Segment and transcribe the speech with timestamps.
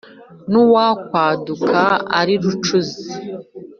[0.51, 1.81] n’uwakwaduka
[2.19, 3.01] ari rucunzi